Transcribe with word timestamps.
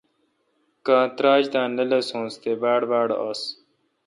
کاں 0.85 1.05
تراچ 1.15 1.43
دا 1.53 1.61
نہ 1.75 1.83
لسونس 1.89 2.33
تے 2.41 2.51
باڑ 2.61 2.81
باڑ 2.89 3.07
انس 3.23 3.41